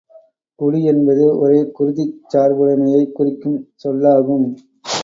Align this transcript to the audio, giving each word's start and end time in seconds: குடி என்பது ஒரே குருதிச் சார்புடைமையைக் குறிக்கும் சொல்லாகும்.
குடி 0.59 0.79
என்பது 0.83 1.37
ஒரே 1.37 1.59
குருதிச் 1.79 2.17
சார்புடைமையைக் 2.33 3.13
குறிக்கும் 3.13 3.59
சொல்லாகும். 3.75 4.47